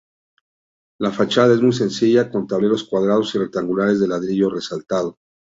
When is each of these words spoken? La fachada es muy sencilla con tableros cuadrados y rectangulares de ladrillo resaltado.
La 0.99 1.11
fachada 1.11 1.53
es 1.53 1.61
muy 1.61 1.73
sencilla 1.73 2.31
con 2.31 2.47
tableros 2.47 2.85
cuadrados 2.85 3.35
y 3.35 3.37
rectangulares 3.37 3.99
de 3.99 4.07
ladrillo 4.07 4.49
resaltado. 4.49 5.19